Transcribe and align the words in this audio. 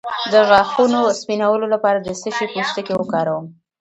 د 0.31 0.33
غاښونو 0.49 0.99
سپینولو 1.19 1.65
لپاره 1.73 1.97
د 2.01 2.09
څه 2.21 2.29
شي 2.35 2.45
پوستکی 2.53 2.93
وکاروم؟ 2.97 3.45